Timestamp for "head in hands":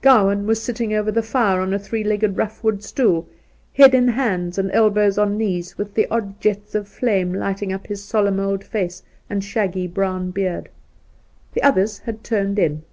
3.74-4.56